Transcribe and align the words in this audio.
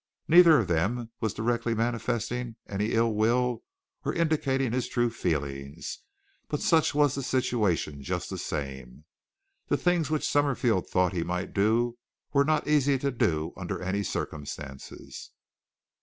Neither 0.27 0.57
of 0.57 0.67
them 0.67 1.11
was 1.19 1.31
directly 1.31 1.75
manifesting 1.75 2.55
any 2.67 2.93
ill 2.93 3.13
will 3.13 3.61
or 4.03 4.15
indicating 4.15 4.71
his 4.71 4.87
true 4.87 5.11
feelings, 5.11 5.99
but 6.47 6.59
such 6.59 6.95
was 6.95 7.13
the 7.13 7.21
situation 7.21 8.01
just 8.01 8.31
the 8.31 8.39
same. 8.39 9.05
The 9.67 9.77
things 9.77 10.09
which 10.09 10.27
Summerfield 10.27 10.89
thought 10.89 11.13
he 11.13 11.21
might 11.21 11.53
do 11.53 11.99
were 12.33 12.43
not 12.43 12.67
easy 12.67 12.97
to 12.97 13.11
do 13.11 13.53
under 13.55 13.79
any 13.79 14.01
circumstances. 14.01 15.29